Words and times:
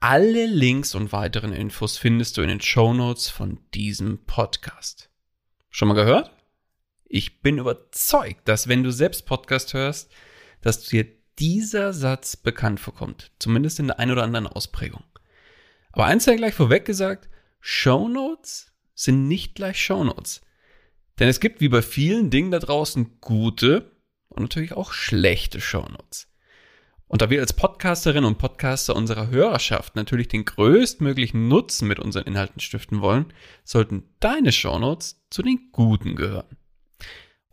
alle 0.00 0.46
Links 0.46 0.94
und 0.94 1.12
weiteren 1.12 1.52
Infos 1.52 1.98
findest 1.98 2.36
du 2.36 2.42
in 2.42 2.48
den 2.48 2.60
Show 2.60 2.94
Notes 2.94 3.28
von 3.28 3.58
diesem 3.74 4.24
Podcast. 4.26 5.10
Schon 5.70 5.88
mal 5.88 5.94
gehört? 5.94 6.30
Ich 7.04 7.40
bin 7.40 7.58
überzeugt, 7.58 8.46
dass 8.46 8.68
wenn 8.68 8.82
du 8.84 8.92
selbst 8.92 9.26
Podcast 9.26 9.74
hörst, 9.74 10.10
dass 10.60 10.82
dir 10.82 11.06
dieser 11.38 11.92
Satz 11.92 12.36
bekannt 12.36 12.80
vorkommt. 12.80 13.32
Zumindest 13.38 13.80
in 13.80 13.88
der 13.88 13.98
einen 13.98 14.12
oder 14.12 14.22
anderen 14.22 14.46
Ausprägung. 14.46 15.02
Aber 15.92 16.04
eins 16.04 16.24
sei 16.24 16.36
gleich 16.36 16.54
vorweg 16.54 16.84
gesagt, 16.84 17.28
Show 17.60 18.08
Notes 18.08 18.72
sind 18.94 19.26
nicht 19.26 19.54
gleich 19.54 19.82
Show 19.82 20.04
Notes. 20.04 20.42
Denn 21.18 21.28
es 21.28 21.40
gibt 21.40 21.60
wie 21.60 21.68
bei 21.68 21.82
vielen 21.82 22.30
Dingen 22.30 22.50
da 22.52 22.60
draußen 22.60 23.20
gute 23.20 23.96
und 24.28 24.42
natürlich 24.42 24.74
auch 24.74 24.92
schlechte 24.92 25.60
Show 25.60 25.86
Notes. 25.88 26.28
Und 27.08 27.22
da 27.22 27.30
wir 27.30 27.40
als 27.40 27.54
Podcasterinnen 27.54 28.26
und 28.26 28.36
Podcaster 28.36 28.94
unserer 28.94 29.28
Hörerschaft 29.28 29.96
natürlich 29.96 30.28
den 30.28 30.44
größtmöglichen 30.44 31.48
Nutzen 31.48 31.88
mit 31.88 31.98
unseren 31.98 32.24
Inhalten 32.24 32.60
stiften 32.60 33.00
wollen, 33.00 33.32
sollten 33.64 34.04
deine 34.20 34.52
Shownotes 34.52 35.24
zu 35.30 35.42
den 35.42 35.70
guten 35.72 36.16
gehören. 36.16 36.56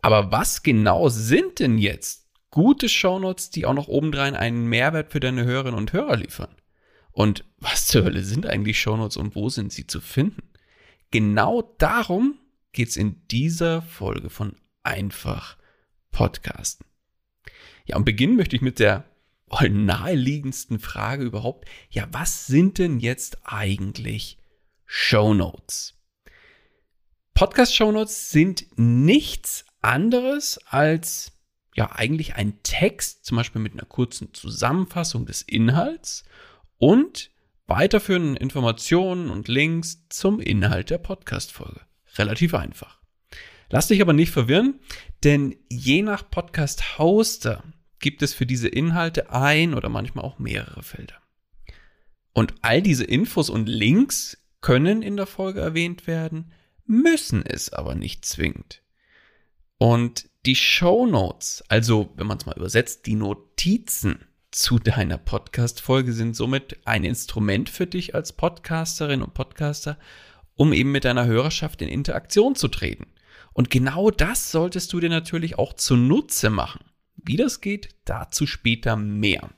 Aber 0.02 0.30
was 0.30 0.62
genau 0.62 1.08
sind 1.08 1.58
denn 1.58 1.78
jetzt 1.78 2.28
gute 2.50 2.90
Shownotes, 2.90 3.48
die 3.48 3.64
auch 3.64 3.72
noch 3.72 3.88
obendrein 3.88 4.36
einen 4.36 4.66
Mehrwert 4.66 5.10
für 5.10 5.20
deine 5.20 5.44
Hörerinnen 5.44 5.78
und 5.78 5.94
Hörer 5.94 6.16
liefern? 6.16 6.54
Und 7.10 7.44
was 7.56 7.86
zur 7.86 8.04
Hölle 8.04 8.22
sind 8.22 8.46
eigentlich 8.46 8.78
Shownotes 8.78 9.16
und 9.16 9.34
wo 9.34 9.48
sind 9.48 9.72
sie 9.72 9.86
zu 9.86 10.02
finden? 10.02 10.42
Genau 11.10 11.74
darum 11.78 12.38
geht's 12.72 12.96
in 12.96 13.26
dieser 13.28 13.80
Folge 13.80 14.28
von 14.28 14.54
Einfach 14.82 15.56
Podcasten. 16.12 16.84
Ja, 17.86 17.96
und 17.96 18.04
beginnen 18.04 18.36
möchte 18.36 18.54
ich 18.54 18.62
mit 18.62 18.78
der 18.78 19.04
naheliegendsten 19.68 20.78
Frage 20.78 21.24
überhaupt, 21.24 21.68
ja, 21.90 22.08
was 22.10 22.46
sind 22.46 22.78
denn 22.78 22.98
jetzt 22.98 23.38
eigentlich 23.44 24.38
Show 24.84 25.34
Notes? 25.34 25.94
Podcast 27.34 27.74
Show 27.74 27.92
Notes 27.92 28.30
sind 28.30 28.66
nichts 28.76 29.64
anderes 29.82 30.58
als 30.66 31.32
ja 31.74 31.92
eigentlich 31.92 32.34
ein 32.34 32.62
Text, 32.62 33.24
zum 33.24 33.36
Beispiel 33.36 33.60
mit 33.60 33.74
einer 33.74 33.84
kurzen 33.84 34.32
Zusammenfassung 34.32 35.26
des 35.26 35.42
Inhalts 35.42 36.24
und 36.78 37.30
weiterführenden 37.66 38.36
Informationen 38.36 39.30
und 39.30 39.48
Links 39.48 40.06
zum 40.08 40.40
Inhalt 40.40 40.90
der 40.90 40.98
Podcast-Folge. 40.98 41.82
Relativ 42.16 42.54
einfach. 42.54 43.00
Lass 43.68 43.88
dich 43.88 44.00
aber 44.00 44.12
nicht 44.12 44.30
verwirren, 44.30 44.80
denn 45.24 45.56
je 45.68 46.02
nach 46.02 46.30
Podcast-Hoster 46.30 47.64
gibt 48.06 48.22
es 48.22 48.34
für 48.34 48.46
diese 48.46 48.68
Inhalte 48.68 49.32
ein 49.32 49.74
oder 49.74 49.88
manchmal 49.88 50.24
auch 50.24 50.38
mehrere 50.38 50.84
Felder. 50.84 51.16
Und 52.32 52.54
all 52.62 52.80
diese 52.80 53.02
Infos 53.02 53.50
und 53.50 53.68
Links 53.68 54.38
können 54.60 55.02
in 55.02 55.16
der 55.16 55.26
Folge 55.26 55.60
erwähnt 55.60 56.06
werden, 56.06 56.52
müssen 56.84 57.44
es 57.44 57.72
aber 57.72 57.96
nicht 57.96 58.24
zwingend. 58.24 58.80
Und 59.76 60.30
die 60.46 60.54
Show 60.54 61.04
Notes, 61.04 61.64
also 61.66 62.12
wenn 62.14 62.28
man 62.28 62.38
es 62.38 62.46
mal 62.46 62.56
übersetzt, 62.56 63.06
die 63.06 63.16
Notizen 63.16 64.20
zu 64.52 64.78
deiner 64.78 65.18
Podcast-Folge 65.18 66.12
sind 66.12 66.36
somit 66.36 66.78
ein 66.84 67.02
Instrument 67.02 67.68
für 67.68 67.88
dich 67.88 68.14
als 68.14 68.34
Podcasterin 68.34 69.20
und 69.20 69.34
Podcaster, 69.34 69.98
um 70.54 70.72
eben 70.72 70.92
mit 70.92 71.04
deiner 71.04 71.26
Hörerschaft 71.26 71.82
in 71.82 71.88
Interaktion 71.88 72.54
zu 72.54 72.68
treten. 72.68 73.08
Und 73.52 73.68
genau 73.68 74.12
das 74.12 74.52
solltest 74.52 74.92
du 74.92 75.00
dir 75.00 75.10
natürlich 75.10 75.58
auch 75.58 75.72
zunutze 75.72 76.50
machen. 76.50 76.85
Wie 77.26 77.36
das 77.36 77.60
geht, 77.60 77.88
dazu 78.04 78.46
später 78.46 78.96
mehr. 78.96 79.50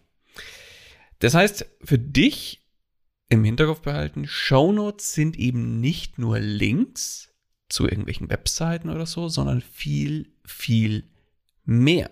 Das 1.18 1.34
heißt, 1.34 1.66
für 1.82 1.98
dich 1.98 2.64
im 3.28 3.44
Hinterkopf 3.44 3.80
behalten, 3.80 4.26
Shownotes 4.26 5.12
sind 5.12 5.38
eben 5.38 5.80
nicht 5.80 6.18
nur 6.18 6.38
Links 6.38 7.28
zu 7.68 7.84
irgendwelchen 7.84 8.30
Webseiten 8.30 8.88
oder 8.88 9.04
so, 9.04 9.28
sondern 9.28 9.60
viel, 9.60 10.32
viel 10.44 11.04
mehr. 11.64 12.10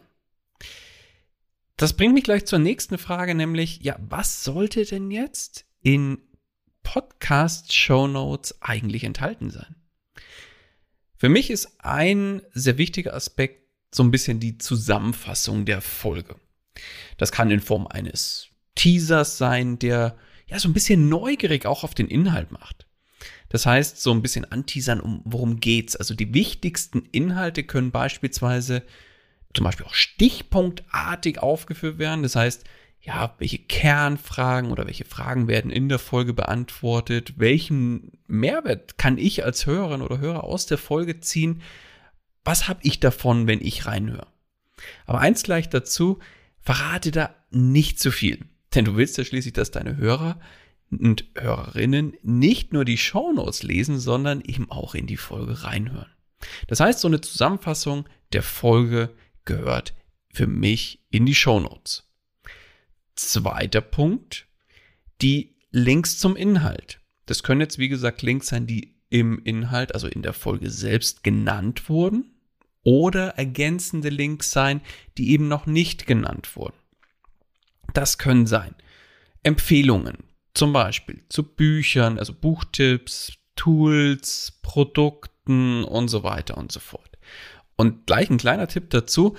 Das 1.76 1.94
bringt 1.94 2.14
mich 2.14 2.24
gleich 2.24 2.46
zur 2.46 2.58
nächsten 2.58 2.98
Frage, 2.98 3.34
nämlich, 3.34 3.80
ja, 3.82 3.96
was 4.00 4.44
sollte 4.44 4.84
denn 4.84 5.10
jetzt 5.10 5.66
in 5.82 6.18
Podcast 6.82 7.72
Shownotes 7.72 8.60
eigentlich 8.60 9.04
enthalten 9.04 9.50
sein? 9.50 9.76
Für 11.16 11.28
mich 11.28 11.50
ist 11.50 11.78
ein 11.78 12.42
sehr 12.52 12.76
wichtiger 12.76 13.14
Aspekt 13.14 13.65
so 13.96 14.02
ein 14.02 14.10
bisschen 14.10 14.38
die 14.40 14.58
Zusammenfassung 14.58 15.64
der 15.64 15.80
Folge. 15.80 16.36
Das 17.16 17.32
kann 17.32 17.50
in 17.50 17.60
Form 17.60 17.86
eines 17.86 18.48
Teasers 18.74 19.38
sein, 19.38 19.78
der 19.78 20.16
ja 20.46 20.58
so 20.58 20.68
ein 20.68 20.74
bisschen 20.74 21.08
neugierig 21.08 21.66
auch 21.66 21.82
auf 21.82 21.94
den 21.94 22.08
Inhalt 22.08 22.52
macht. 22.52 22.86
Das 23.48 23.64
heißt, 23.64 24.02
so 24.02 24.12
ein 24.12 24.22
bisschen 24.22 24.44
anteasern, 24.44 25.00
um 25.00 25.22
worum 25.24 25.60
geht's. 25.60 25.96
Also 25.96 26.14
die 26.14 26.34
wichtigsten 26.34 27.04
Inhalte 27.10 27.64
können 27.64 27.90
beispielsweise 27.90 28.82
zum 29.54 29.64
Beispiel 29.64 29.86
auch 29.86 29.94
stichpunktartig 29.94 31.38
aufgeführt 31.38 31.98
werden. 31.98 32.22
Das 32.22 32.36
heißt, 32.36 32.64
ja, 33.00 33.34
welche 33.38 33.58
Kernfragen 33.58 34.72
oder 34.72 34.86
welche 34.86 35.04
Fragen 35.04 35.48
werden 35.48 35.70
in 35.70 35.88
der 35.88 36.00
Folge 36.00 36.34
beantwortet? 36.34 37.34
Welchen 37.38 38.12
Mehrwert 38.26 38.98
kann 38.98 39.16
ich 39.16 39.44
als 39.44 39.64
Hörerin 39.64 40.02
oder 40.02 40.18
Hörer 40.18 40.44
aus 40.44 40.66
der 40.66 40.76
Folge 40.76 41.20
ziehen? 41.20 41.62
Was 42.46 42.68
habe 42.68 42.80
ich 42.82 43.00
davon, 43.00 43.46
wenn 43.48 43.60
ich 43.60 43.86
reinhöre? 43.86 44.28
Aber 45.04 45.18
eins 45.18 45.42
gleich 45.42 45.68
dazu, 45.68 46.20
verrate 46.60 47.10
da 47.10 47.34
nicht 47.50 47.98
zu 47.98 48.12
viel. 48.12 48.44
Denn 48.74 48.84
du 48.84 48.96
willst 48.96 49.18
ja 49.18 49.24
schließlich, 49.24 49.52
dass 49.52 49.72
deine 49.72 49.96
Hörer 49.96 50.38
und 50.90 51.24
Hörerinnen 51.34 52.14
nicht 52.22 52.72
nur 52.72 52.84
die 52.84 52.98
Shownotes 52.98 53.64
lesen, 53.64 53.98
sondern 53.98 54.42
eben 54.42 54.70
auch 54.70 54.94
in 54.94 55.08
die 55.08 55.16
Folge 55.16 55.64
reinhören. 55.64 56.10
Das 56.68 56.78
heißt, 56.78 57.00
so 57.00 57.08
eine 57.08 57.20
Zusammenfassung 57.20 58.08
der 58.32 58.44
Folge 58.44 59.10
gehört 59.44 59.94
für 60.32 60.46
mich 60.46 61.00
in 61.10 61.26
die 61.26 61.34
Show 61.34 61.58
Notes. 61.58 62.04
Zweiter 63.16 63.80
Punkt, 63.80 64.46
die 65.20 65.56
Links 65.72 66.18
zum 66.18 66.36
Inhalt. 66.36 67.00
Das 67.24 67.42
können 67.42 67.60
jetzt, 67.60 67.78
wie 67.78 67.88
gesagt, 67.88 68.22
Links 68.22 68.48
sein, 68.48 68.68
die 68.68 68.94
im 69.08 69.42
Inhalt, 69.42 69.94
also 69.94 70.06
in 70.06 70.22
der 70.22 70.32
Folge 70.32 70.70
selbst 70.70 71.24
genannt 71.24 71.88
wurden 71.88 72.35
oder 72.86 73.30
ergänzende 73.30 74.10
Links 74.10 74.52
sein, 74.52 74.80
die 75.18 75.32
eben 75.32 75.48
noch 75.48 75.66
nicht 75.66 76.06
genannt 76.06 76.54
wurden. 76.54 76.76
Das 77.92 78.16
können 78.16 78.46
sein 78.46 78.76
Empfehlungen, 79.42 80.18
zum 80.54 80.72
Beispiel 80.72 81.24
zu 81.28 81.42
Büchern, 81.42 82.16
also 82.16 82.32
Buchtipps, 82.32 83.32
Tools, 83.56 84.60
Produkten 84.62 85.82
und 85.82 86.06
so 86.08 86.22
weiter 86.22 86.56
und 86.56 86.70
so 86.70 86.78
fort. 86.78 87.18
Und 87.74 88.06
gleich 88.06 88.30
ein 88.30 88.38
kleiner 88.38 88.68
Tipp 88.68 88.88
dazu. 88.90 89.36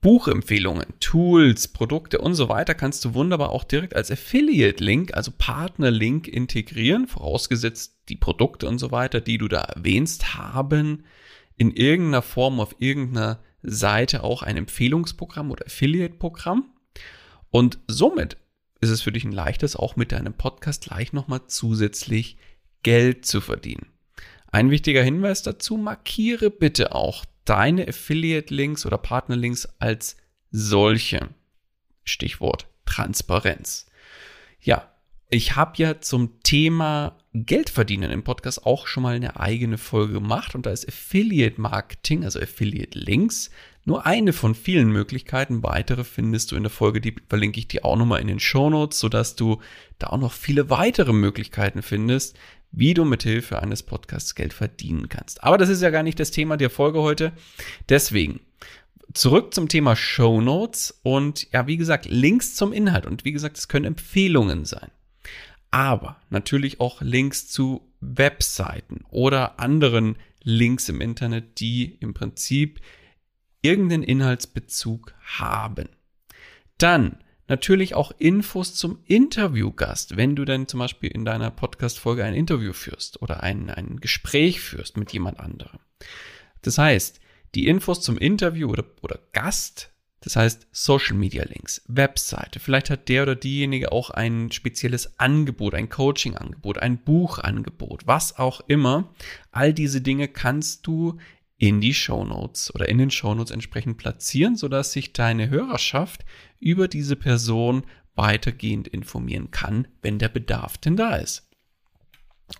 Buchempfehlungen, 0.00 0.94
Tools, 0.98 1.68
Produkte 1.68 2.18
und 2.18 2.34
so 2.34 2.48
weiter 2.48 2.74
kannst 2.74 3.04
du 3.04 3.14
wunderbar 3.14 3.50
auch 3.50 3.64
direkt 3.64 3.94
als 3.94 4.10
Affiliate-Link, 4.10 5.14
also 5.14 5.30
Partner-Link 5.36 6.26
integrieren, 6.28 7.06
vorausgesetzt 7.06 8.00
die 8.08 8.16
Produkte 8.16 8.68
und 8.68 8.78
so 8.78 8.90
weiter, 8.90 9.20
die 9.20 9.38
du 9.38 9.46
da 9.46 9.60
erwähnst, 9.60 10.34
haben 10.34 11.04
in 11.56 11.70
irgendeiner 11.70 12.22
Form 12.22 12.60
auf 12.60 12.76
irgendeiner 12.78 13.40
Seite 13.62 14.22
auch 14.22 14.42
ein 14.42 14.56
Empfehlungsprogramm 14.56 15.50
oder 15.50 15.66
Affiliate-Programm. 15.66 16.70
Und 17.50 17.78
somit 17.86 18.36
ist 18.80 18.90
es 18.90 19.02
für 19.02 19.12
dich 19.12 19.24
ein 19.24 19.32
leichtes, 19.32 19.76
auch 19.76 19.96
mit 19.96 20.12
deinem 20.12 20.34
Podcast 20.34 20.84
gleich 20.84 21.12
nochmal 21.12 21.46
zusätzlich 21.46 22.36
Geld 22.82 23.24
zu 23.26 23.40
verdienen. 23.40 23.86
Ein 24.48 24.70
wichtiger 24.70 25.02
Hinweis 25.02 25.42
dazu, 25.42 25.76
markiere 25.76 26.50
bitte 26.50 26.94
auch 26.94 27.24
deine 27.44 27.88
Affiliate-Links 27.88 28.86
oder 28.86 28.98
Partner-Links 28.98 29.68
als 29.78 30.16
solche. 30.50 31.28
Stichwort 32.04 32.68
Transparenz. 32.84 33.86
Ja, 34.60 34.92
ich 35.28 35.56
habe 35.56 35.72
ja 35.76 36.00
zum 36.00 36.40
Thema 36.42 37.16
Geld 37.32 37.68
verdienen 37.68 38.10
im 38.10 38.22
Podcast 38.22 38.64
auch 38.64 38.86
schon 38.86 39.02
mal 39.02 39.16
eine 39.16 39.38
eigene 39.40 39.76
Folge 39.76 40.14
gemacht 40.14 40.54
und 40.54 40.66
da 40.66 40.70
ist 40.70 40.88
Affiliate 40.88 41.60
Marketing, 41.60 42.24
also 42.24 42.40
Affiliate 42.40 42.98
Links, 42.98 43.50
nur 43.84 44.06
eine 44.06 44.32
von 44.32 44.54
vielen 44.54 44.90
Möglichkeiten. 44.90 45.62
Weitere 45.62 46.04
findest 46.04 46.50
du 46.50 46.56
in 46.56 46.62
der 46.62 46.70
Folge, 46.70 47.00
die 47.00 47.14
verlinke 47.28 47.58
ich 47.58 47.68
dir 47.68 47.84
auch 47.84 47.96
nochmal 47.96 48.20
in 48.20 48.28
den 48.28 48.40
Show 48.40 48.70
Notes, 48.70 48.98
sodass 48.98 49.36
du 49.36 49.60
da 49.98 50.08
auch 50.08 50.18
noch 50.18 50.32
viele 50.32 50.70
weitere 50.70 51.12
Möglichkeiten 51.12 51.82
findest, 51.82 52.38
wie 52.72 52.94
du 52.94 53.04
mit 53.04 53.22
Hilfe 53.22 53.62
eines 53.62 53.82
Podcasts 53.82 54.34
Geld 54.34 54.52
verdienen 54.52 55.08
kannst. 55.08 55.42
Aber 55.42 55.58
das 55.58 55.68
ist 55.68 55.82
ja 55.82 55.90
gar 55.90 56.02
nicht 56.02 56.20
das 56.20 56.30
Thema 56.30 56.56
der 56.56 56.70
Folge 56.70 57.00
heute. 57.00 57.32
Deswegen 57.88 58.40
zurück 59.14 59.54
zum 59.54 59.68
Thema 59.68 59.96
Show 59.96 60.40
Notes 60.40 61.00
und 61.02 61.50
ja, 61.52 61.66
wie 61.66 61.76
gesagt, 61.76 62.06
Links 62.06 62.54
zum 62.54 62.72
Inhalt 62.72 63.06
und 63.06 63.24
wie 63.24 63.32
gesagt, 63.32 63.56
es 63.56 63.68
können 63.68 63.84
Empfehlungen 63.86 64.64
sein. 64.64 64.90
Aber 65.70 66.20
natürlich 66.30 66.80
auch 66.80 67.02
Links 67.02 67.48
zu 67.48 67.92
Webseiten 68.00 69.04
oder 69.10 69.58
anderen 69.60 70.16
Links 70.42 70.88
im 70.88 71.00
Internet, 71.00 71.60
die 71.60 71.96
im 72.00 72.14
Prinzip 72.14 72.80
irgendeinen 73.62 74.04
Inhaltsbezug 74.04 75.14
haben. 75.20 75.88
Dann 76.78 77.18
natürlich 77.48 77.94
auch 77.94 78.12
Infos 78.18 78.74
zum 78.74 79.00
Interviewgast, 79.06 80.16
wenn 80.16 80.36
du 80.36 80.44
dann 80.44 80.68
zum 80.68 80.80
Beispiel 80.80 81.10
in 81.10 81.24
deiner 81.24 81.50
Podcast-Folge 81.50 82.24
ein 82.24 82.34
Interview 82.34 82.72
führst 82.72 83.22
oder 83.22 83.42
ein, 83.42 83.70
ein 83.70 83.98
Gespräch 84.00 84.60
führst 84.60 84.96
mit 84.96 85.12
jemand 85.12 85.40
anderem. 85.40 85.80
Das 86.62 86.78
heißt, 86.78 87.20
die 87.54 87.66
Infos 87.66 88.02
zum 88.02 88.18
Interview 88.18 88.68
oder, 88.68 88.84
oder 89.02 89.18
Gast, 89.32 89.90
das 90.20 90.36
heißt 90.36 90.66
Social 90.72 91.16
Media 91.16 91.44
Links, 91.44 91.82
Webseite, 91.88 92.58
vielleicht 92.58 92.90
hat 92.90 93.08
der 93.08 93.22
oder 93.22 93.36
diejenige 93.36 93.92
auch 93.92 94.10
ein 94.10 94.50
spezielles 94.50 95.18
Angebot, 95.18 95.74
ein 95.74 95.88
Coaching-Angebot, 95.88 96.78
ein 96.78 96.98
Buchangebot, 96.98 98.06
was 98.06 98.36
auch 98.38 98.60
immer. 98.66 99.14
All 99.52 99.72
diese 99.72 100.00
Dinge 100.00 100.28
kannst 100.28 100.86
du 100.86 101.18
in 101.58 101.80
die 101.80 101.94
Shownotes 101.94 102.74
oder 102.74 102.88
in 102.88 102.98
den 102.98 103.10
Shownotes 103.10 103.50
entsprechend 103.50 103.98
platzieren, 103.98 104.56
sodass 104.56 104.92
sich 104.92 105.12
deine 105.12 105.48
Hörerschaft 105.48 106.24
über 106.58 106.88
diese 106.88 107.16
Person 107.16 107.84
weitergehend 108.14 108.88
informieren 108.88 109.50
kann, 109.50 109.88
wenn 110.02 110.18
der 110.18 110.28
Bedarf 110.28 110.78
denn 110.78 110.96
da 110.96 111.16
ist. 111.16 111.48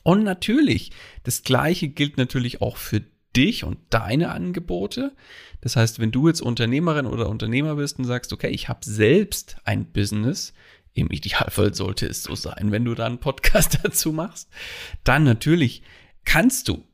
Und 0.03 0.25
natürlich, 0.25 0.91
das 1.23 1.43
gleiche 1.43 1.89
gilt 1.89 2.17
natürlich 2.17 2.61
auch 2.61 2.77
für 2.77 3.03
dich 3.37 3.65
und 3.65 3.79
deine 3.91 4.31
Angebote. 4.31 5.15
Das 5.61 5.77
heißt, 5.77 5.99
wenn 6.01 6.13
du 6.13 6.29
jetzt 6.29 6.41
Unternehmerin 6.41 7.07
oder 7.07 7.29
Unternehmer 7.29 7.77
bist 7.77 7.99
und 7.99 8.05
sagst, 8.05 8.33
okay, 8.33 8.49
ich 8.49 8.69
habe 8.69 8.81
selbst 8.83 9.57
ein 9.65 9.85
Business, 9.87 10.55
im 10.95 11.11
Idealfall 11.11 11.75
sollte 11.75 12.07
es 12.07 12.23
so 12.23 12.35
sein, 12.35 12.73
wenn 12.73 12.85
du 12.85 12.95
da 12.95 13.07
einen 13.07 13.19
Podcast 13.19 13.81
dazu 13.85 14.13
machst, 14.13 14.49
dann 15.05 15.25
natürlich 15.25 15.83
kannst 16.25 16.69
du 16.69 16.85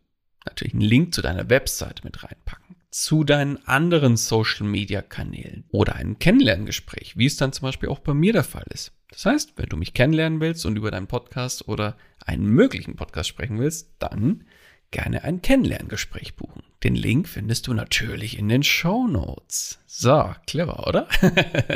natürlich 0.45 0.75
einen 0.75 0.83
Link 0.83 1.15
zu 1.15 1.23
deiner 1.23 1.49
Website 1.49 2.03
mit 2.03 2.25
reinpacken, 2.25 2.77
zu 2.91 3.23
deinen 3.23 3.65
anderen 3.67 4.17
Social 4.17 4.67
Media 4.67 5.03
Kanälen 5.03 5.65
oder 5.71 5.95
ein 5.95 6.19
Kennenlerngespräch, 6.19 7.17
wie 7.17 7.27
es 7.27 7.37
dann 7.37 7.53
zum 7.53 7.69
Beispiel 7.69 7.89
auch 7.89 8.01
bei 8.01 8.13
mir 8.13 8.33
der 8.33 8.45
Fall 8.45 8.67
ist. 8.71 8.93
Das 9.11 9.27
heißt, 9.27 9.53
wenn 9.57 9.69
du 9.69 9.77
mich 9.77 9.95
kennenlernen 9.95 10.41
willst 10.41 10.67
und 10.67 10.77
über 10.77 10.91
deinen 10.91 11.07
Podcast 11.07 11.69
oder 11.69 11.97
einen 12.25 12.47
möglichen 12.47 12.97
Podcast 12.97 13.29
sprechen 13.29 13.59
willst, 13.59 13.91
dann 13.99 14.45
gerne 14.93 15.25
ein 15.25 15.43
Kennenlerngespräch 15.43 16.37
buchen. 16.37 16.63
Den 16.85 16.95
Link 16.95 17.29
findest 17.29 17.67
du 17.67 17.75
natürlich 17.75 18.39
in 18.39 18.49
den 18.49 18.63
Show 18.63 19.09
Notes. 19.09 19.81
So, 19.87 20.33
clever, 20.47 20.87
oder? 20.87 21.09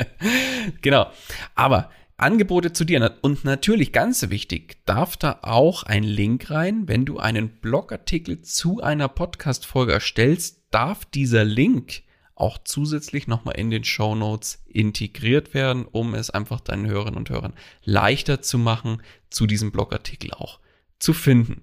genau. 0.82 1.10
Aber 1.54 1.90
Angebote 2.18 2.72
zu 2.72 2.84
dir. 2.84 3.18
Und 3.20 3.44
natürlich 3.44 3.92
ganz 3.92 4.28
wichtig, 4.30 4.78
darf 4.86 5.16
da 5.16 5.40
auch 5.42 5.82
ein 5.82 6.02
Link 6.02 6.50
rein, 6.50 6.88
wenn 6.88 7.04
du 7.04 7.18
einen 7.18 7.48
Blogartikel 7.48 8.42
zu 8.42 8.80
einer 8.80 9.08
Podcast-Folge 9.08 9.92
erstellst, 9.92 10.62
darf 10.70 11.04
dieser 11.04 11.44
Link 11.44 12.02
auch 12.34 12.58
zusätzlich 12.64 13.26
nochmal 13.26 13.56
in 13.58 13.70
den 13.70 13.84
Show 13.84 14.14
Notes 14.14 14.62
integriert 14.66 15.54
werden, 15.54 15.86
um 15.86 16.14
es 16.14 16.30
einfach 16.30 16.60
deinen 16.60 16.86
Hörerinnen 16.86 17.18
und 17.18 17.30
Hörern 17.30 17.54
leichter 17.84 18.42
zu 18.42 18.58
machen, 18.58 19.02
zu 19.30 19.46
diesem 19.46 19.72
Blogartikel 19.72 20.32
auch 20.32 20.60
zu 20.98 21.12
finden. 21.12 21.62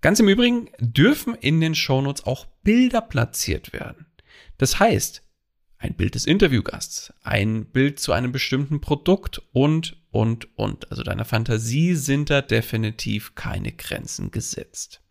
Ganz 0.00 0.20
im 0.20 0.28
Übrigen 0.28 0.68
dürfen 0.78 1.34
in 1.34 1.60
den 1.60 1.74
Show 1.74 2.00
Notes 2.00 2.24
auch 2.24 2.46
Bilder 2.62 3.00
platziert 3.00 3.72
werden. 3.72 4.06
Das 4.58 4.78
heißt, 4.78 5.22
ein 5.78 5.94
Bild 5.94 6.14
des 6.14 6.26
Interviewgasts, 6.26 7.12
ein 7.22 7.66
Bild 7.66 8.00
zu 8.00 8.12
einem 8.12 8.32
bestimmten 8.32 8.80
Produkt 8.80 9.42
und, 9.52 9.96
und, 10.10 10.56
und. 10.56 10.90
Also 10.90 11.02
deiner 11.02 11.24
Fantasie 11.24 11.94
sind 11.94 12.30
da 12.30 12.40
definitiv 12.40 13.34
keine 13.34 13.72
Grenzen 13.72 14.30
gesetzt. 14.30 15.02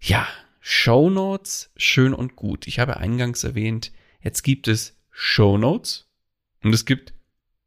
Ja, 0.00 0.26
Show 0.60 1.10
Notes, 1.10 1.70
schön 1.76 2.14
und 2.14 2.36
gut. 2.36 2.66
Ich 2.66 2.78
habe 2.78 2.96
eingangs 2.96 3.44
erwähnt, 3.44 3.92
jetzt 4.20 4.42
gibt 4.42 4.66
es 4.66 4.96
Show 5.10 5.56
Notes 5.58 6.08
und 6.62 6.74
es 6.74 6.84
gibt 6.84 7.14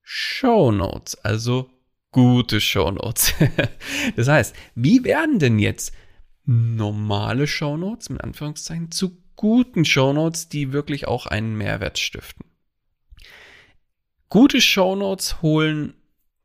Show 0.01 0.71
Notes, 0.71 1.15
also 1.15 1.69
gute 2.17 2.59
Show 2.59 2.89
Notes. 2.89 3.31
das 4.15 4.27
heißt, 4.27 4.55
wie 4.73 5.03
werden 5.03 5.37
denn 5.37 5.59
jetzt 5.59 5.93
normale 6.45 7.45
Show 7.45 7.77
Notes 7.77 8.09
mit 8.09 8.23
Anführungszeichen 8.23 8.89
zu 8.89 9.21
guten 9.35 9.85
Shownotes, 9.85 10.49
die 10.49 10.73
wirklich 10.73 11.07
auch 11.07 11.27
einen 11.27 11.55
Mehrwert 11.55 11.99
stiften. 11.99 12.47
Gute 14.29 14.61
Shownotes 14.61 15.43
holen 15.43 15.93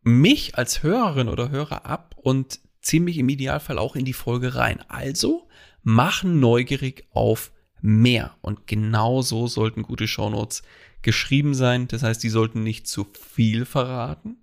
mich 0.03 0.59
als 0.59 0.83
Hörerin 0.83 1.31
oder 1.31 1.49
Hörer 1.49 1.87
ab 1.87 2.17
und 2.19 2.61
ziehen 2.83 3.05
mich 3.05 3.17
im 3.17 3.31
Idealfall 3.31 3.79
auch 3.79 3.97
in 3.97 4.05
die 4.05 4.13
Folge 4.13 4.55
rein. 4.57 4.85
Also 4.89 5.49
machen 5.83 6.39
neugierig 6.39 7.07
auf 7.13 7.51
mehr. 7.81 8.37
Und 8.43 8.67
genau 8.67 9.23
so 9.23 9.47
sollten 9.47 9.85
gute 9.85 10.07
Shownotes 10.07 10.65
geschrieben 11.01 11.55
sein. 11.55 11.89
Das 11.89 12.03
heißt, 12.03 12.23
die 12.23 12.29
sollten 12.29 12.63
nicht 12.63 12.87
zu 12.87 13.07
viel 13.15 13.65
verraten, 13.65 14.42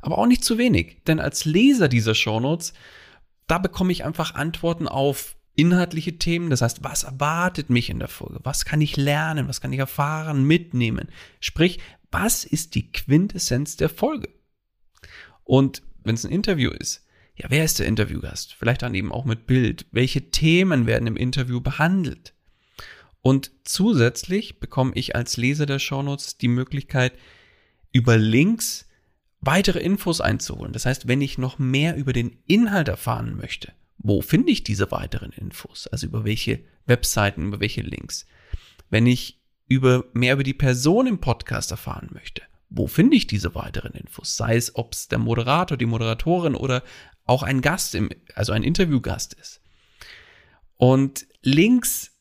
aber 0.00 0.18
auch 0.18 0.26
nicht 0.26 0.44
zu 0.44 0.58
wenig. 0.58 1.02
Denn 1.06 1.20
als 1.20 1.44
Leser 1.44 1.88
dieser 1.88 2.14
Shownotes, 2.14 2.72
da 3.46 3.58
bekomme 3.58 3.92
ich 3.92 4.04
einfach 4.04 4.34
Antworten 4.34 4.88
auf 4.88 5.36
inhaltliche 5.54 6.18
Themen, 6.18 6.50
das 6.50 6.62
heißt, 6.62 6.84
was 6.84 7.02
erwartet 7.02 7.68
mich 7.68 7.90
in 7.90 7.98
der 7.98 8.08
Folge? 8.08 8.38
Was 8.44 8.64
kann 8.64 8.80
ich 8.80 8.96
lernen? 8.96 9.48
Was 9.48 9.60
kann 9.60 9.72
ich 9.72 9.80
erfahren, 9.80 10.44
mitnehmen? 10.44 11.08
Sprich, 11.40 11.80
was 12.12 12.44
ist 12.44 12.76
die 12.76 12.92
Quintessenz 12.92 13.76
der 13.76 13.88
Folge? 13.88 14.28
Und 15.42 15.82
wenn 16.04 16.14
es 16.14 16.24
ein 16.24 16.30
Interview 16.30 16.70
ist, 16.70 17.04
ja, 17.34 17.46
wer 17.50 17.64
ist 17.64 17.78
der 17.78 17.86
Interviewgast? 17.86 18.54
Vielleicht 18.54 18.82
dann 18.82 18.94
eben 18.94 19.12
auch 19.12 19.24
mit 19.24 19.46
Bild. 19.46 19.86
Welche 19.92 20.30
Themen 20.30 20.86
werden 20.86 21.06
im 21.06 21.16
Interview 21.16 21.60
behandelt? 21.60 22.34
Und 23.20 23.50
zusätzlich 23.64 24.60
bekomme 24.60 24.92
ich 24.94 25.14
als 25.14 25.36
Leser 25.36 25.66
der 25.66 25.78
Shownotes 25.78 26.38
die 26.38 26.48
Möglichkeit, 26.48 27.12
über 27.92 28.16
Links 28.16 28.87
weitere 29.40 29.78
Infos 29.78 30.20
einzuholen. 30.20 30.72
Das 30.72 30.86
heißt, 30.86 31.08
wenn 31.08 31.20
ich 31.20 31.38
noch 31.38 31.58
mehr 31.58 31.96
über 31.96 32.12
den 32.12 32.38
Inhalt 32.46 32.88
erfahren 32.88 33.36
möchte, 33.36 33.72
wo 33.98 34.20
finde 34.20 34.52
ich 34.52 34.64
diese 34.64 34.90
weiteren 34.90 35.32
Infos? 35.32 35.86
Also 35.88 36.06
über 36.06 36.24
welche 36.24 36.60
Webseiten, 36.86 37.48
über 37.48 37.60
welche 37.60 37.82
Links? 37.82 38.26
Wenn 38.90 39.06
ich 39.06 39.40
über 39.66 40.04
mehr 40.12 40.34
über 40.34 40.44
die 40.44 40.54
Person 40.54 41.06
im 41.06 41.20
Podcast 41.20 41.70
erfahren 41.70 42.08
möchte, 42.12 42.42
wo 42.70 42.86
finde 42.86 43.16
ich 43.16 43.26
diese 43.26 43.54
weiteren 43.54 43.92
Infos? 43.92 44.36
Sei 44.36 44.56
es, 44.56 44.74
ob 44.76 44.92
es 44.92 45.08
der 45.08 45.18
Moderator, 45.18 45.76
die 45.76 45.86
Moderatorin 45.86 46.54
oder 46.54 46.82
auch 47.24 47.42
ein 47.42 47.60
Gast, 47.60 47.94
im, 47.94 48.10
also 48.34 48.52
ein 48.52 48.62
Interviewgast 48.62 49.34
ist. 49.34 49.60
Und 50.76 51.26
Links, 51.42 52.16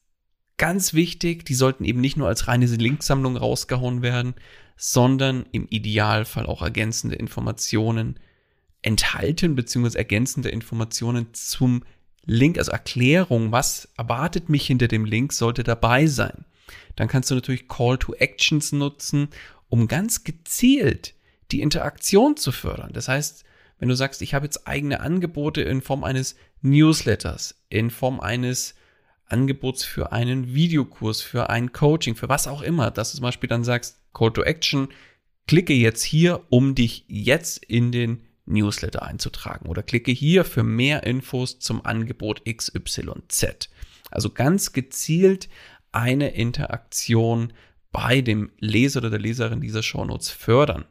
ganz 0.58 0.94
wichtig, 0.94 1.46
die 1.46 1.54
sollten 1.54 1.86
eben 1.86 2.02
nicht 2.02 2.18
nur 2.18 2.28
als 2.28 2.48
reine 2.48 2.66
Linksammlung 2.66 3.38
rausgehauen 3.38 4.02
werden, 4.02 4.36
sondern 4.78 5.46
im 5.52 5.68
Idealfall 5.70 6.46
auch 6.46 6.62
ergänzende 6.62 7.16
Informationen 7.16 8.20
enthalten, 8.84 9.56
beziehungsweise 9.56 9.98
ergänzende 9.98 10.50
Informationen 10.50 11.34
zum 11.34 11.84
Link, 12.26 12.58
also 12.58 12.72
Erklärung, 12.72 13.52
was 13.52 13.90
erwartet 13.98 14.50
mich 14.50 14.68
hinter 14.68 14.88
dem 14.88 15.06
Link, 15.06 15.34
sollte 15.34 15.64
dabei 15.64 16.06
sein. 16.08 16.46
Dann 16.96 17.08
kannst 17.08 17.32
du 17.32 17.36
natürlich 17.36 17.68
Call 17.68 17.98
to 17.98 18.14
Actions 18.14 18.72
nutzen, 18.72 19.30
um 19.70 19.88
ganz 19.88 20.24
gezielt 20.24 21.14
die 21.52 21.62
Interaktion 21.62 22.38
zu 22.38 22.52
fördern. 22.52 22.92
Das 22.94 23.08
heißt, 23.08 23.46
wenn 23.80 23.90
du 23.90 23.96
sagst, 23.96 24.22
ich 24.22 24.34
habe 24.34 24.46
jetzt 24.46 24.68
eigene 24.68 25.00
Angebote 25.00 25.62
in 25.62 25.82
Form 25.82 26.04
eines 26.04 26.36
Newsletters, 26.62 27.56
in 27.70 27.90
Form 27.90 28.20
eines 28.20 28.76
Angebots 29.28 29.84
für 29.84 30.12
einen 30.12 30.54
Videokurs, 30.54 31.22
für 31.22 31.50
ein 31.50 31.72
Coaching, 31.72 32.16
für 32.16 32.30
was 32.30 32.48
auch 32.48 32.62
immer, 32.62 32.92
dass 32.92 33.12
du 33.12 33.18
zum 33.18 33.24
Beispiel 33.24 33.50
dann 33.50 33.64
sagst, 33.64 34.02
Call 34.14 34.32
to 34.34 34.44
Action, 34.44 34.90
klicke 35.48 35.74
jetzt 35.74 36.04
hier, 36.04 36.42
um 36.50 36.76
dich 36.76 37.06
jetzt 37.08 37.64
in 37.64 37.92
den 37.92 38.24
Newsletter 38.46 39.04
einzutragen 39.04 39.68
oder 39.68 39.84
klicke 39.84 40.12
hier 40.12 40.46
für 40.46 40.64
mehr 40.64 41.04
Infos 41.04 41.60
zum 41.60 41.86
Angebot 41.86 42.44
XYZ. 42.46 43.70
Also 44.10 44.30
ganz 44.30 44.72
gezielt 44.74 45.50
eine 45.92 46.30
Interaktion 46.30 47.54
bei 47.92 48.22
dem 48.22 48.52
Leser 48.60 49.00
oder 49.00 49.10
der 49.10 49.20
Leserin 49.20 49.62
dieser 49.62 49.84
Shownotes 49.84 50.30
fördern. 50.30 50.86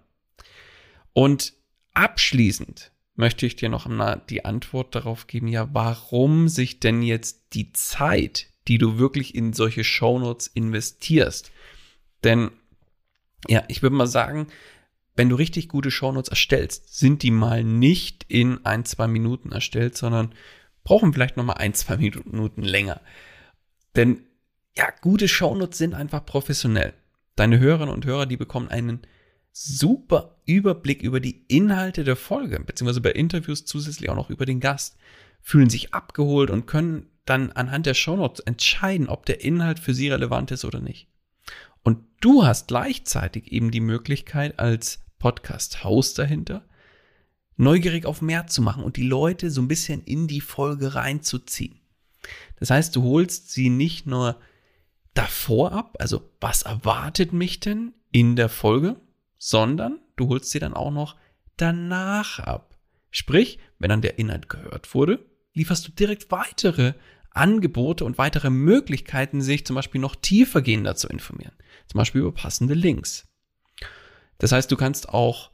Und 1.12 1.54
abschließend 1.94 2.92
möchte 3.16 3.46
ich 3.46 3.56
dir 3.56 3.68
noch 3.68 3.86
einmal 3.86 4.22
die 4.30 4.44
Antwort 4.44 4.94
darauf 4.94 5.26
geben, 5.26 5.48
ja, 5.48 5.68
warum 5.72 6.48
sich 6.48 6.80
denn 6.80 7.02
jetzt 7.02 7.54
die 7.54 7.72
Zeit, 7.72 8.46
die 8.68 8.78
du 8.78 8.98
wirklich 8.98 9.34
in 9.34 9.52
solche 9.52 9.84
Shownotes 9.84 10.46
investierst, 10.48 11.50
denn 12.24 12.50
ja, 13.48 13.64
ich 13.68 13.82
würde 13.82 13.96
mal 13.96 14.06
sagen, 14.06 14.48
wenn 15.16 15.28
du 15.30 15.36
richtig 15.36 15.68
gute 15.68 15.90
Shownotes 15.90 16.28
erstellst, 16.28 16.98
sind 16.98 17.22
die 17.22 17.30
mal 17.30 17.64
nicht 17.64 18.24
in 18.28 18.64
ein, 18.66 18.84
zwei 18.84 19.06
Minuten 19.06 19.52
erstellt, 19.52 19.96
sondern 19.96 20.34
brauchen 20.84 21.12
vielleicht 21.12 21.36
noch 21.36 21.44
mal 21.44 21.54
ein, 21.54 21.74
zwei 21.74 21.96
Minuten 21.96 22.62
länger. 22.62 23.00
Denn 23.94 24.20
ja, 24.76 24.88
gute 25.00 25.26
Shownotes 25.26 25.78
sind 25.78 25.94
einfach 25.94 26.26
professionell. 26.26 26.92
Deine 27.34 27.58
Hörerinnen 27.58 27.94
und 27.94 28.04
Hörer, 28.04 28.26
die 28.26 28.36
bekommen 28.36 28.68
einen 28.68 29.00
super 29.58 30.36
Überblick 30.44 31.00
über 31.00 31.18
die 31.18 31.46
Inhalte 31.48 32.04
der 32.04 32.16
Folge, 32.16 32.60
beziehungsweise 32.60 33.00
bei 33.00 33.12
Interviews 33.12 33.64
zusätzlich 33.64 34.10
auch 34.10 34.14
noch 34.14 34.28
über 34.28 34.44
den 34.44 34.60
Gast, 34.60 34.98
fühlen 35.40 35.70
sich 35.70 35.94
abgeholt 35.94 36.50
und 36.50 36.66
können 36.66 37.06
dann 37.24 37.52
anhand 37.52 37.86
der 37.86 37.94
Shownotes 37.94 38.40
entscheiden, 38.40 39.08
ob 39.08 39.24
der 39.24 39.42
Inhalt 39.42 39.78
für 39.78 39.94
sie 39.94 40.10
relevant 40.10 40.50
ist 40.50 40.66
oder 40.66 40.80
nicht. 40.80 41.08
Und 41.82 42.04
du 42.20 42.44
hast 42.44 42.68
gleichzeitig 42.68 43.50
eben 43.50 43.70
die 43.70 43.80
Möglichkeit 43.80 44.58
als 44.58 45.06
Podcast-Host 45.18 46.18
dahinter, 46.18 46.68
neugierig 47.56 48.04
auf 48.04 48.20
mehr 48.20 48.46
zu 48.48 48.60
machen 48.60 48.84
und 48.84 48.98
die 48.98 49.08
Leute 49.08 49.50
so 49.50 49.62
ein 49.62 49.68
bisschen 49.68 50.04
in 50.04 50.28
die 50.28 50.42
Folge 50.42 50.94
reinzuziehen. 50.94 51.80
Das 52.56 52.68
heißt, 52.68 52.94
du 52.94 53.02
holst 53.04 53.50
sie 53.52 53.70
nicht 53.70 54.06
nur 54.06 54.38
davor 55.14 55.72
ab, 55.72 55.96
also 55.98 56.30
was 56.42 56.60
erwartet 56.60 57.32
mich 57.32 57.58
denn 57.58 57.94
in 58.12 58.36
der 58.36 58.50
Folge, 58.50 59.00
sondern 59.38 60.00
du 60.16 60.28
holst 60.28 60.50
sie 60.50 60.58
dann 60.58 60.74
auch 60.74 60.90
noch 60.90 61.16
danach 61.56 62.38
ab. 62.38 62.76
Sprich, 63.10 63.58
wenn 63.78 63.88
dann 63.88 64.02
der 64.02 64.18
Inhalt 64.18 64.48
gehört 64.48 64.94
wurde, 64.94 65.24
lieferst 65.54 65.86
du 65.88 65.92
direkt 65.92 66.30
weitere 66.30 66.94
Angebote 67.30 68.04
und 68.04 68.18
weitere 68.18 68.50
Möglichkeiten, 68.50 69.40
sich 69.42 69.66
zum 69.66 69.76
Beispiel 69.76 70.00
noch 70.00 70.16
tiefergehender 70.16 70.96
zu 70.96 71.08
informieren. 71.08 71.54
Zum 71.86 71.98
Beispiel 71.98 72.22
über 72.22 72.32
passende 72.32 72.74
Links. 72.74 73.28
Das 74.38 74.52
heißt, 74.52 74.70
du 74.70 74.76
kannst 74.76 75.08
auch 75.08 75.50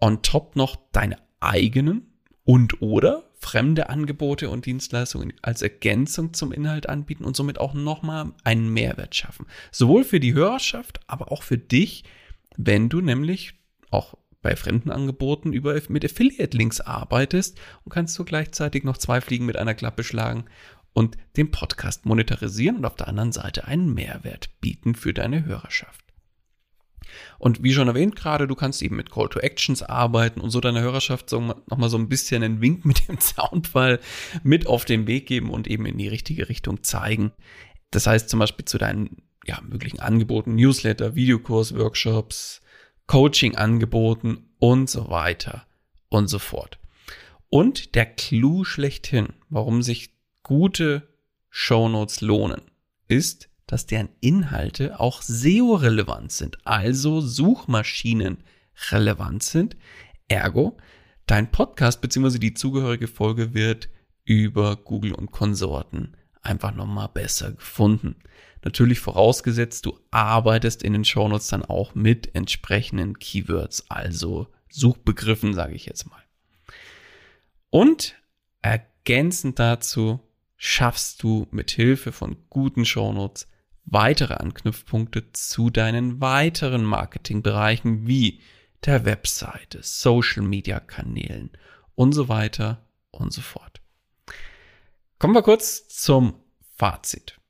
on 0.00 0.22
top 0.22 0.56
noch 0.56 0.76
deine 0.92 1.18
eigenen 1.40 2.20
und 2.44 2.80
oder 2.80 3.30
fremde 3.38 3.88
Angebote 3.90 4.48
und 4.48 4.66
Dienstleistungen 4.66 5.32
als 5.42 5.62
Ergänzung 5.62 6.32
zum 6.32 6.52
Inhalt 6.52 6.88
anbieten 6.88 7.24
und 7.24 7.36
somit 7.36 7.58
auch 7.60 7.74
nochmal 7.74 8.32
einen 8.44 8.72
Mehrwert 8.72 9.14
schaffen. 9.14 9.46
Sowohl 9.70 10.04
für 10.04 10.20
die 10.20 10.34
Hörerschaft, 10.34 11.00
aber 11.06 11.30
auch 11.30 11.42
für 11.42 11.58
dich, 11.58 12.04
wenn 12.56 12.88
du 12.88 13.00
nämlich 13.00 13.54
auch 13.90 14.14
bei 14.42 14.54
fremden 14.54 14.90
Angeboten 14.90 15.52
über, 15.52 15.80
mit 15.88 16.04
Affiliate-Links 16.04 16.80
arbeitest 16.80 17.58
und 17.84 17.90
kannst 17.92 18.18
du 18.18 18.24
gleichzeitig 18.24 18.84
noch 18.84 18.96
zwei 18.96 19.20
Fliegen 19.20 19.46
mit 19.46 19.56
einer 19.56 19.74
Klappe 19.74 20.04
schlagen 20.04 20.44
und 20.92 21.16
den 21.36 21.50
Podcast 21.50 22.06
monetarisieren 22.06 22.76
und 22.76 22.84
auf 22.84 22.94
der 22.94 23.08
anderen 23.08 23.32
Seite 23.32 23.66
einen 23.66 23.92
Mehrwert 23.92 24.50
bieten 24.60 24.94
für 24.94 25.12
deine 25.12 25.44
Hörerschaft. 25.44 26.06
Und 27.38 27.62
wie 27.62 27.72
schon 27.72 27.88
erwähnt 27.88 28.16
gerade, 28.16 28.46
du 28.46 28.54
kannst 28.54 28.82
eben 28.82 28.96
mit 28.96 29.10
Call 29.10 29.28
to 29.28 29.40
Actions 29.40 29.82
arbeiten 29.82 30.40
und 30.40 30.50
so 30.50 30.60
deiner 30.60 30.80
Hörerschaft 30.80 31.28
so 31.28 31.40
nochmal 31.40 31.88
so 31.88 31.98
ein 31.98 32.08
bisschen 32.08 32.42
einen 32.42 32.60
Wink 32.60 32.84
mit 32.84 33.08
dem 33.08 33.18
Soundfall 33.20 34.00
mit 34.42 34.66
auf 34.66 34.84
den 34.84 35.06
Weg 35.06 35.26
geben 35.26 35.50
und 35.50 35.66
eben 35.66 35.86
in 35.86 35.98
die 35.98 36.08
richtige 36.08 36.48
Richtung 36.48 36.82
zeigen. 36.82 37.32
Das 37.90 38.06
heißt 38.06 38.28
zum 38.28 38.40
Beispiel 38.40 38.64
zu 38.64 38.78
deinen 38.78 39.22
ja, 39.46 39.60
möglichen 39.62 40.00
Angeboten, 40.00 40.56
Newsletter, 40.56 41.14
Videokurs, 41.14 41.74
Workshops, 41.74 42.60
Coaching-Angeboten 43.06 44.48
und 44.58 44.90
so 44.90 45.08
weiter 45.08 45.66
und 46.08 46.28
so 46.28 46.38
fort. 46.38 46.78
Und 47.48 47.94
der 47.94 48.06
Clou 48.06 48.64
schlechthin, 48.64 49.28
warum 49.48 49.82
sich 49.82 50.10
gute 50.42 51.08
Shownotes 51.50 52.20
lohnen, 52.20 52.62
ist, 53.08 53.48
dass 53.66 53.86
deren 53.86 54.08
Inhalte 54.20 55.00
auch 55.00 55.22
SEO-relevant 55.22 56.32
sind, 56.32 56.58
also 56.66 57.20
Suchmaschinen 57.20 58.38
relevant 58.90 59.42
sind. 59.42 59.76
Ergo, 60.28 60.76
dein 61.26 61.50
Podcast 61.50 62.00
bzw. 62.00 62.38
die 62.38 62.54
zugehörige 62.54 63.08
Folge 63.08 63.54
wird 63.54 63.88
über 64.24 64.76
Google 64.76 65.14
und 65.14 65.30
Konsorten 65.30 66.16
einfach 66.46 66.74
nochmal 66.74 67.08
besser 67.08 67.52
gefunden. 67.52 68.16
Natürlich 68.62 68.98
vorausgesetzt, 68.98 69.86
du 69.86 69.98
arbeitest 70.10 70.82
in 70.82 70.92
den 70.92 71.04
Shownotes 71.04 71.48
dann 71.48 71.64
auch 71.64 71.94
mit 71.94 72.34
entsprechenden 72.34 73.18
Keywords, 73.18 73.90
also 73.90 74.48
Suchbegriffen, 74.68 75.54
sage 75.54 75.74
ich 75.74 75.86
jetzt 75.86 76.08
mal. 76.10 76.22
Und 77.70 78.16
ergänzend 78.62 79.58
dazu 79.58 80.20
schaffst 80.56 81.22
du 81.22 81.46
mit 81.50 81.70
Hilfe 81.70 82.12
von 82.12 82.36
guten 82.48 82.84
Shownotes 82.84 83.46
weitere 83.84 84.34
Anknüpfpunkte 84.34 85.32
zu 85.32 85.70
deinen 85.70 86.20
weiteren 86.20 86.84
Marketingbereichen 86.84 88.06
wie 88.06 88.40
der 88.84 89.04
Webseite, 89.04 89.80
Social 89.82 90.42
Media 90.42 90.80
Kanälen 90.80 91.50
und 91.94 92.12
so 92.12 92.28
weiter 92.28 92.84
und 93.10 93.32
so 93.32 93.40
fort. 93.40 93.80
Kommen 95.26 95.34
wir 95.34 95.42
kurz 95.42 95.88
zum 95.88 96.34
Fazit. 96.78 97.40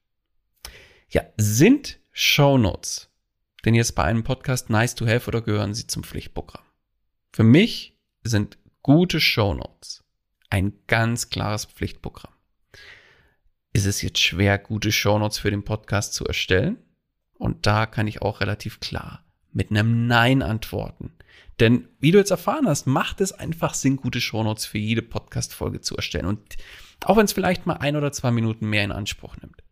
Ja, 1.10 1.24
sind 1.36 2.00
Show 2.10 2.56
Notes 2.56 3.10
denn 3.66 3.74
jetzt 3.74 3.94
bei 3.94 4.04
einem 4.04 4.24
Podcast 4.24 4.70
nice 4.70 4.94
to 4.94 5.06
have 5.06 5.28
oder 5.28 5.42
gehören 5.42 5.74
sie 5.74 5.86
zum 5.86 6.02
Pflichtprogramm? 6.02 6.64
Für 7.34 7.42
mich 7.42 7.98
sind 8.24 8.56
gute 8.80 9.20
Show 9.20 9.52
Notes 9.52 10.02
ein 10.48 10.72
ganz 10.86 11.28
klares 11.28 11.66
Pflichtprogramm 11.66 12.32
ist 13.74 13.84
es 13.84 14.00
jetzt 14.00 14.20
schwer, 14.20 14.56
gute 14.56 14.90
Shownotes 14.90 15.36
für 15.36 15.50
den 15.50 15.62
Podcast 15.62 16.14
zu 16.14 16.24
erstellen. 16.24 16.78
Und 17.34 17.66
da 17.66 17.84
kann 17.84 18.06
ich 18.06 18.22
auch 18.22 18.40
relativ 18.40 18.80
klar 18.80 19.22
mit 19.52 19.70
einem 19.70 20.06
Nein 20.06 20.40
antworten. 20.40 21.12
Denn 21.60 21.88
wie 22.00 22.10
du 22.10 22.16
jetzt 22.16 22.30
erfahren 22.30 22.66
hast, 22.66 22.86
macht 22.86 23.20
es 23.20 23.32
einfach 23.32 23.74
Sinn, 23.74 23.96
gute 23.96 24.22
Shownotes 24.22 24.64
für 24.64 24.78
jede 24.78 25.02
Podcast-Folge 25.02 25.82
zu 25.82 25.94
erstellen. 25.94 26.24
Und 26.24 26.56
auch 27.04 27.16
wenn 27.16 27.24
es 27.24 27.32
vielleicht 27.32 27.66
mal 27.66 27.74
ein 27.74 27.96
oder 27.96 28.12
zwei 28.12 28.30
Minuten 28.30 28.68
mehr 28.68 28.84
in 28.84 28.92
Anspruch 28.92 29.36
nimmt. 29.36 29.62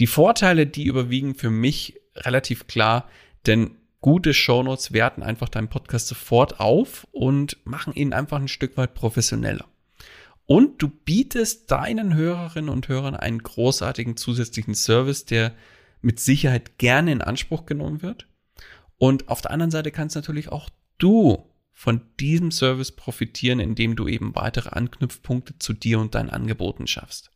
Die 0.00 0.06
Vorteile, 0.06 0.66
die 0.66 0.84
überwiegen 0.84 1.34
für 1.34 1.50
mich 1.50 2.00
relativ 2.16 2.66
klar, 2.66 3.08
denn 3.46 3.76
gute 4.00 4.34
Shownotes 4.34 4.92
werten 4.92 5.22
einfach 5.22 5.48
deinen 5.48 5.68
Podcast 5.68 6.08
sofort 6.08 6.60
auf 6.60 7.06
und 7.12 7.56
machen 7.64 7.94
ihn 7.94 8.12
einfach 8.12 8.40
ein 8.40 8.48
Stück 8.48 8.76
weit 8.76 8.94
professioneller. 8.94 9.66
Und 10.46 10.82
du 10.82 10.88
bietest 10.88 11.70
deinen 11.70 12.14
Hörerinnen 12.14 12.68
und 12.68 12.88
Hörern 12.88 13.14
einen 13.14 13.42
großartigen 13.42 14.16
zusätzlichen 14.16 14.74
Service, 14.74 15.24
der 15.24 15.54
mit 16.00 16.20
Sicherheit 16.20 16.78
gerne 16.78 17.12
in 17.12 17.22
Anspruch 17.22 17.64
genommen 17.64 18.02
wird. 18.02 18.26
Und 18.98 19.28
auf 19.28 19.40
der 19.40 19.52
anderen 19.52 19.70
Seite 19.70 19.92
kannst 19.92 20.16
natürlich 20.16 20.50
auch 20.50 20.68
du 20.98 21.48
von 21.72 22.02
diesem 22.20 22.50
Service 22.50 22.92
profitieren, 22.92 23.58
indem 23.58 23.96
du 23.96 24.06
eben 24.06 24.34
weitere 24.34 24.70
Anknüpfpunkte 24.70 25.58
zu 25.58 25.72
dir 25.72 25.98
und 25.98 26.14
deinen 26.14 26.30
Angeboten 26.30 26.86
schaffst. 26.86 27.30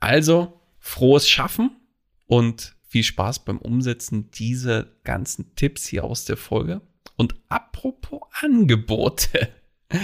Also 0.00 0.60
frohes 0.80 1.28
Schaffen 1.28 1.76
und 2.26 2.74
viel 2.82 3.04
Spaß 3.04 3.44
beim 3.44 3.58
Umsetzen 3.58 4.30
dieser 4.32 4.84
ganzen 5.04 5.54
Tipps 5.54 5.86
hier 5.86 6.04
aus 6.04 6.24
der 6.24 6.36
Folge. 6.36 6.80
Und 7.16 7.34
apropos 7.48 8.22
Angebote. 8.40 9.48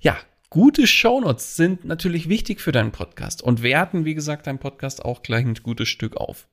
Ja, 0.00 0.16
gute 0.48 0.86
Shownotes 0.86 1.56
sind 1.56 1.84
natürlich 1.84 2.28
wichtig 2.28 2.60
für 2.60 2.70
deinen 2.70 2.92
Podcast 2.92 3.42
und 3.42 3.62
werten, 3.62 4.04
wie 4.04 4.14
gesagt, 4.14 4.46
deinen 4.46 4.60
Podcast 4.60 5.04
auch 5.04 5.22
gleich 5.22 5.44
ein 5.44 5.54
gutes 5.54 5.88
Stück 5.88 6.16
auf. 6.16 6.46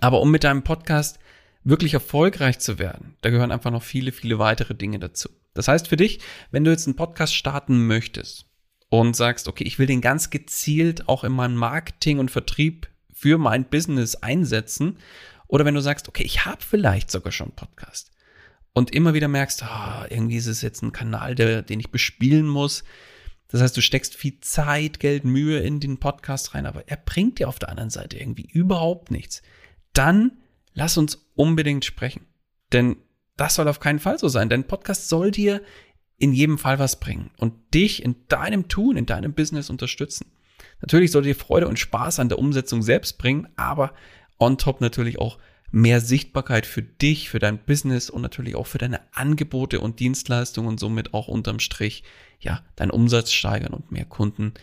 Aber 0.00 0.20
um 0.20 0.32
mit 0.32 0.42
deinem 0.42 0.64
Podcast 0.64 1.20
wirklich 1.64 1.94
erfolgreich 1.94 2.58
zu 2.58 2.78
werden, 2.78 3.16
da 3.22 3.30
gehören 3.30 3.50
einfach 3.50 3.70
noch 3.70 3.82
viele, 3.82 4.12
viele 4.12 4.38
weitere 4.38 4.74
Dinge 4.74 4.98
dazu. 4.98 5.28
Das 5.54 5.68
heißt 5.68 5.88
für 5.88 5.96
dich, 5.96 6.20
wenn 6.50 6.64
du 6.64 6.70
jetzt 6.70 6.86
einen 6.86 6.96
Podcast 6.96 7.34
starten 7.34 7.86
möchtest 7.86 8.46
und 8.90 9.16
sagst, 9.16 9.48
okay, 9.48 9.64
ich 9.64 9.78
will 9.78 9.86
den 9.86 10.00
ganz 10.00 10.30
gezielt 10.30 11.08
auch 11.08 11.24
in 11.24 11.32
meinem 11.32 11.56
Marketing 11.56 12.18
und 12.18 12.30
Vertrieb 12.30 12.88
für 13.12 13.38
mein 13.38 13.64
Business 13.64 14.16
einsetzen, 14.16 14.98
oder 15.46 15.64
wenn 15.64 15.74
du 15.74 15.80
sagst, 15.80 16.08
okay, 16.08 16.24
ich 16.24 16.46
habe 16.46 16.62
vielleicht 16.62 17.10
sogar 17.10 17.30
schon 17.30 17.48
einen 17.48 17.56
Podcast 17.56 18.10
und 18.72 18.94
immer 18.94 19.14
wieder 19.14 19.28
merkst, 19.28 19.62
oh, 19.62 20.04
irgendwie 20.10 20.36
ist 20.36 20.46
es 20.46 20.62
jetzt 20.62 20.82
ein 20.82 20.92
Kanal, 20.92 21.34
der, 21.34 21.62
den 21.62 21.80
ich 21.80 21.90
bespielen 21.90 22.46
muss. 22.46 22.82
Das 23.48 23.60
heißt, 23.60 23.76
du 23.76 23.82
steckst 23.82 24.16
viel 24.16 24.40
Zeit, 24.40 24.98
Geld, 24.98 25.24
Mühe 25.24 25.60
in 25.60 25.80
den 25.80 25.98
Podcast 26.00 26.54
rein, 26.54 26.66
aber 26.66 26.88
er 26.88 26.96
bringt 26.96 27.38
dir 27.38 27.48
auf 27.48 27.58
der 27.58 27.68
anderen 27.68 27.90
Seite 27.90 28.18
irgendwie 28.18 28.48
überhaupt 28.50 29.10
nichts. 29.10 29.42
Dann 29.92 30.32
lass 30.72 30.96
uns 30.96 31.23
unbedingt 31.34 31.84
sprechen. 31.84 32.26
Denn 32.72 32.96
das 33.36 33.54
soll 33.56 33.68
auf 33.68 33.80
keinen 33.80 33.98
Fall 33.98 34.18
so 34.18 34.28
sein. 34.28 34.48
Dein 34.48 34.66
Podcast 34.66 35.08
soll 35.08 35.30
dir 35.30 35.60
in 36.16 36.32
jedem 36.32 36.58
Fall 36.58 36.78
was 36.78 37.00
bringen 37.00 37.30
und 37.38 37.74
dich 37.74 38.02
in 38.02 38.16
deinem 38.28 38.68
Tun, 38.68 38.96
in 38.96 39.06
deinem 39.06 39.34
Business 39.34 39.70
unterstützen. 39.70 40.32
Natürlich 40.80 41.10
soll 41.10 41.22
dir 41.22 41.34
Freude 41.34 41.68
und 41.68 41.78
Spaß 41.78 42.20
an 42.20 42.28
der 42.28 42.38
Umsetzung 42.38 42.82
selbst 42.82 43.18
bringen, 43.18 43.48
aber 43.56 43.94
on 44.38 44.58
top 44.58 44.80
natürlich 44.80 45.18
auch 45.18 45.38
mehr 45.70 46.00
Sichtbarkeit 46.00 46.66
für 46.66 46.82
dich, 46.82 47.28
für 47.28 47.40
dein 47.40 47.58
Business 47.58 48.08
und 48.08 48.22
natürlich 48.22 48.54
auch 48.54 48.66
für 48.68 48.78
deine 48.78 49.00
Angebote 49.12 49.80
und 49.80 49.98
Dienstleistungen 49.98 50.68
und 50.68 50.80
somit 50.80 51.14
auch 51.14 51.26
unterm 51.26 51.58
Strich, 51.58 52.04
ja, 52.38 52.62
deinen 52.76 52.92
Umsatz 52.92 53.32
steigern 53.32 53.74
und 53.74 53.90
mehr 53.90 54.04
Kunden 54.04 54.54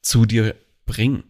zu 0.00 0.26
dir 0.26 0.54
bringen. 0.86 1.24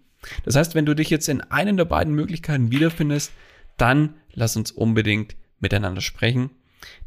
Das 0.44 0.56
heißt, 0.56 0.74
wenn 0.74 0.84
du 0.84 0.94
dich 0.94 1.08
jetzt 1.08 1.28
in 1.28 1.40
einen 1.40 1.78
der 1.78 1.86
beiden 1.86 2.14
Möglichkeiten 2.14 2.70
wiederfindest, 2.70 3.32
dann 3.78 4.19
lass 4.32 4.56
uns 4.56 4.70
unbedingt 4.70 5.36
miteinander 5.58 6.00
sprechen. 6.00 6.50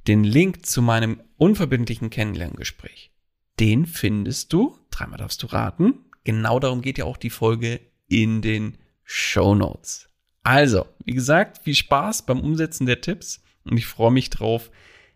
Den 0.08 0.24
Link 0.24 0.66
zu 0.66 0.82
meinem 0.82 1.22
unverbindlichen 1.38 2.10
Kennenlerngespräch, 2.10 3.12
den 3.60 3.86
findest 3.86 4.54
du, 4.54 4.78
dreimal 4.92 5.18
darfst 5.18 5.42
du 5.44 5.48
raten, 5.48 6.06
genau 6.24 6.60
darum 6.60 6.82
geht 6.82 6.98
ja 6.98 7.06
auch 7.06 7.18
die 7.18 7.30
Folge 7.30 7.80
in 8.08 8.42
den 8.42 8.78
Show 9.04 9.56
Notes. 9.56 10.10
Also, 10.44 10.86
wie 11.06 11.14
gesagt, 11.14 11.64
viel 11.64 11.76
Spaß 11.76 12.26
beim 12.26 12.42
Umsetzen 12.42 12.86
der 12.86 13.02
Tipps 13.02 13.42
und 13.64 13.78
ich 13.78 13.86
freue 13.86 14.12
mich 14.12 14.30
drauf, 14.30 14.72